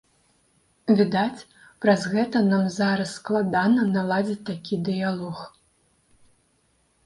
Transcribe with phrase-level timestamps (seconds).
[0.99, 1.45] Відаць,
[1.85, 5.47] праз гэта нам зараз складана наладзіць такі дыялог.